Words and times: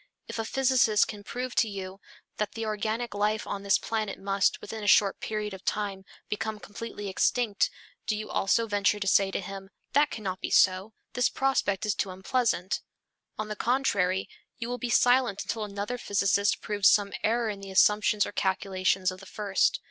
If 0.27 0.39
a 0.39 0.45
physicist 0.45 1.07
can 1.07 1.23
prove 1.23 1.53
to 1.53 1.69
you 1.69 1.99
that 2.37 2.53
the 2.53 2.65
organic 2.65 3.13
life 3.13 3.45
of 3.45 3.61
this 3.61 3.77
planet 3.77 4.17
must, 4.17 4.59
within 4.59 4.83
a 4.83 4.87
short 4.87 5.19
period 5.19 5.53
of 5.53 5.63
time, 5.63 6.05
become 6.27 6.59
completely 6.59 7.07
extinct, 7.07 7.69
do 8.07 8.17
you 8.17 8.27
also 8.31 8.65
venture 8.65 8.99
to 8.99 9.05
say 9.05 9.29
to 9.29 9.39
him, 9.39 9.69
"That 9.93 10.09
cannot 10.09 10.41
be 10.41 10.49
so. 10.49 10.93
This 11.13 11.29
prospect 11.29 11.85
is 11.85 11.93
too 11.93 12.09
unpleasant." 12.09 12.81
On 13.37 13.47
the 13.47 13.55
contrary, 13.55 14.27
you 14.57 14.69
will 14.69 14.79
be 14.79 14.89
silent 14.89 15.43
until 15.43 15.63
another 15.63 15.99
physicist 15.99 16.61
proves 16.63 16.89
some 16.89 17.13
error 17.23 17.47
in 17.49 17.59
the 17.59 17.69
assumptions 17.69 18.25
or 18.25 18.31
calculations 18.31 19.11
of 19.11 19.19
the 19.19 19.27
first. 19.27 19.79